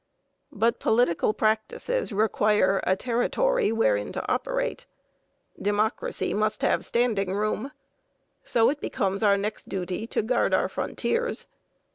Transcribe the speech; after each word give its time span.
But 0.51 0.79
political 0.79 1.31
practices 1.31 2.11
require 2.11 2.81
a 2.87 2.95
territory 2.95 3.71
wherein 3.71 4.11
to 4.13 4.27
operate 4.27 4.87
democracy 5.61 6.33
must 6.33 6.63
have 6.63 6.83
standing 6.83 7.35
room 7.35 7.71
so 8.43 8.71
it 8.71 8.81
becomes 8.81 9.21
our 9.21 9.37
next 9.37 9.69
duty 9.69 10.07
to 10.07 10.23
guard 10.23 10.55
our 10.55 10.67
frontiers. 10.69 11.45